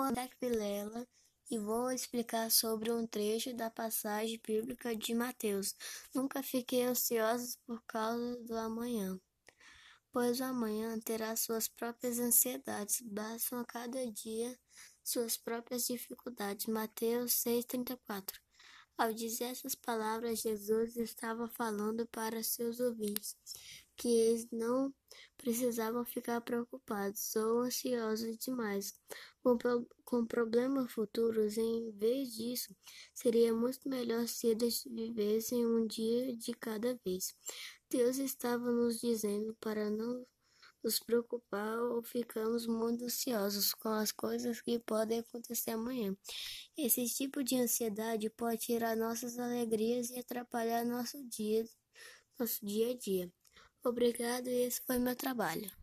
Olá, 0.00 0.30
Vilela 0.40 1.04
e 1.50 1.58
vou 1.58 1.90
explicar 1.90 2.52
sobre 2.52 2.92
um 2.92 3.04
trecho 3.04 3.52
da 3.52 3.68
passagem 3.68 4.40
bíblica 4.46 4.94
de 4.94 5.12
Mateus. 5.12 5.74
Nunca 6.14 6.40
fiquei 6.40 6.84
ansioso 6.84 7.58
por 7.66 7.82
causa 7.82 8.36
do 8.44 8.56
amanhã, 8.56 9.20
pois 10.12 10.38
o 10.38 10.44
amanhã 10.44 11.00
terá 11.00 11.34
suas 11.34 11.66
próprias 11.66 12.20
ansiedades, 12.20 13.00
bastam 13.00 13.58
a 13.58 13.64
cada 13.64 14.08
dia 14.12 14.56
suas 15.02 15.36
próprias 15.36 15.88
dificuldades. 15.88 16.66
Mateus 16.66 17.32
6,34 17.44 18.38
Ao 18.96 19.12
dizer 19.12 19.46
essas 19.46 19.74
palavras, 19.74 20.42
Jesus 20.42 20.96
estava 20.96 21.48
falando 21.48 22.06
para 22.06 22.40
seus 22.44 22.78
ouvintes 22.78 23.36
que 23.96 24.06
eles 24.06 24.46
não 24.52 24.94
precisavam 25.38 26.04
ficar 26.04 26.40
preocupados 26.42 27.34
ou 27.36 27.60
ansiosos 27.60 28.36
demais 28.36 28.92
com, 29.42 29.56
com 30.04 30.26
problemas 30.26 30.92
futuros. 30.92 31.56
Em 31.56 31.90
vez 31.92 32.34
disso, 32.34 32.76
seria 33.14 33.54
muito 33.54 33.88
melhor 33.88 34.26
se 34.28 34.48
eles 34.48 34.84
vivessem 34.84 35.64
um 35.64 35.86
dia 35.86 36.36
de 36.36 36.52
cada 36.52 36.98
vez. 37.04 37.34
Deus 37.88 38.18
estava 38.18 38.70
nos 38.70 39.00
dizendo 39.00 39.56
para 39.60 39.88
não 39.88 40.26
nos 40.82 41.00
preocupar 41.00 41.78
ou 41.78 42.02
ficarmos 42.02 42.66
muito 42.66 43.04
ansiosos 43.04 43.74
com 43.74 43.88
as 43.88 44.12
coisas 44.12 44.60
que 44.60 44.78
podem 44.78 45.20
acontecer 45.20 45.72
amanhã. 45.72 46.16
Esse 46.76 47.06
tipo 47.06 47.42
de 47.42 47.56
ansiedade 47.56 48.30
pode 48.30 48.58
tirar 48.58 48.96
nossas 48.96 49.38
alegrias 49.38 50.10
e 50.10 50.18
atrapalhar 50.18 50.84
nosso 50.84 51.22
dia, 51.28 51.64
nosso 52.38 52.64
dia 52.64 52.90
a 52.90 52.96
dia. 52.96 53.37
Obrigado, 53.82 54.46
esse 54.46 54.80
foi 54.82 54.98
meu 54.98 55.16
trabalho. 55.16 55.77